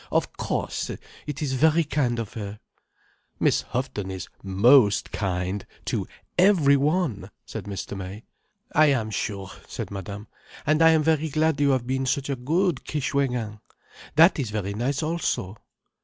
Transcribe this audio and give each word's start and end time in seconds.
Of 0.11 0.33
course! 0.35 0.89
It 1.27 1.43
is 1.43 1.53
very 1.53 1.83
kind 1.83 2.17
of 2.17 2.33
her." 2.33 2.59
"Miss 3.39 3.61
Houghton 3.61 4.09
is 4.09 4.29
most 4.41 5.11
kind—to 5.11 6.07
every 6.39 6.75
one," 6.75 7.29
said 7.45 7.65
Mr. 7.65 7.95
May. 7.95 8.23
"I 8.73 8.87
am 8.87 9.11
sure," 9.11 9.51
said 9.67 9.91
Madame. 9.91 10.25
"And 10.65 10.81
I 10.81 10.89
am 10.89 11.03
very 11.03 11.29
glad 11.29 11.61
you 11.61 11.69
have 11.69 11.85
been 11.85 12.07
such 12.07 12.31
a 12.31 12.35
good 12.35 12.77
Kishwégin. 12.83 13.59
That 14.15 14.39
is 14.39 14.49
very 14.49 14.73
nice 14.73 15.03
also." 15.03 15.57